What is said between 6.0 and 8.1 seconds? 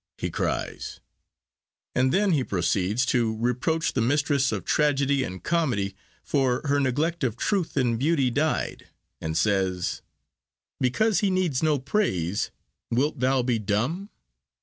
for her 'neglect of Truth in